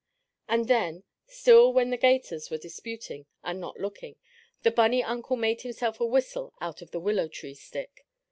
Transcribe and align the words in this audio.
And 0.47 0.67
then, 0.67 1.03
still 1.27 1.71
when 1.71 1.91
the 1.91 1.95
'gators 1.97 2.49
were 2.49 2.57
disputing, 2.57 3.27
and 3.43 3.59
not 3.61 3.79
looking, 3.79 4.15
the 4.63 4.71
bunny 4.71 5.03
uncle 5.03 5.35
made 5.37 5.61
himself 5.61 5.99
a 5.99 6.05
whistle 6.07 6.55
out 6.59 6.81
of 6.81 6.89
the 6.89 6.99
willow 6.99 7.27
tree 7.27 7.53
stick. 7.53 8.03